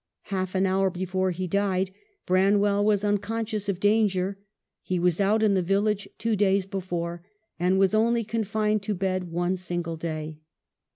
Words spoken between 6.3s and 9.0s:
days before, and was only confined to